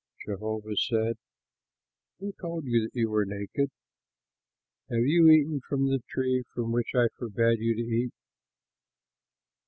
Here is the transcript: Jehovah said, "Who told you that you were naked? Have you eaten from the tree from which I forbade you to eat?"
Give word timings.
Jehovah 0.25 0.75
said, 0.77 1.19
"Who 2.17 2.33
told 2.41 2.65
you 2.65 2.81
that 2.89 2.95
you 2.99 3.11
were 3.11 3.23
naked? 3.23 3.69
Have 4.89 5.03
you 5.05 5.29
eaten 5.29 5.61
from 5.69 5.89
the 5.89 6.01
tree 6.09 6.43
from 6.55 6.71
which 6.71 6.89
I 6.95 7.09
forbade 7.19 7.59
you 7.59 7.75
to 7.75 7.81
eat?" 7.83 8.11